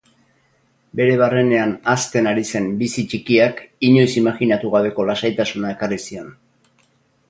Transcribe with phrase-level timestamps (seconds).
[0.99, 3.63] Bere barrenean hazten ari zen bizi ttikiak
[3.93, 6.39] inoiz imajinatu gabeko lasaitasuna ekarri zion.